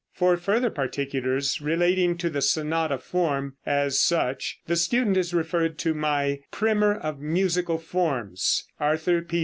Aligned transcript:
For 0.13 0.35
further 0.35 0.71
particulars 0.71 1.61
relating 1.61 2.17
to 2.17 2.31
the 2.31 2.41
sonata 2.41 2.97
form, 2.97 3.57
as 3.67 3.99
such, 3.99 4.57
the 4.65 4.75
student 4.75 5.15
is 5.15 5.31
referred 5.31 5.77
to 5.77 5.93
my 5.93 6.39
"Primer 6.49 6.95
of 6.95 7.19
Musical 7.19 7.77
Forms" 7.77 8.65
(Arthur 8.79 9.21
P. 9.21 9.39